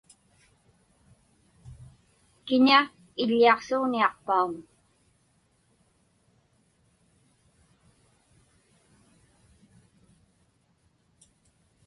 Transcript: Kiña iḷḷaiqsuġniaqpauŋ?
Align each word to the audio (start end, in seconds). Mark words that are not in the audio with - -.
Kiña 2.47 2.79
iḷḷaiqsuġniaqpauŋ? 3.21 4.51